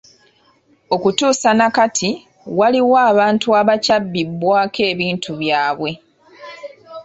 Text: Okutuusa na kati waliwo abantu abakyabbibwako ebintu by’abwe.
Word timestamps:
Okutuusa 0.95 1.49
na 1.59 1.67
kati 1.77 2.09
waliwo 2.59 2.95
abantu 3.11 3.47
abakyabbibwako 3.61 4.79
ebintu 4.91 5.29
by’abwe. 5.41 5.91